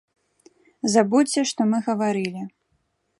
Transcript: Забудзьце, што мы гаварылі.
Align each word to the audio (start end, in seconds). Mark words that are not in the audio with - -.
Забудзьце, 0.93 1.39
што 1.51 1.61
мы 1.73 1.77
гаварылі. 1.91 2.41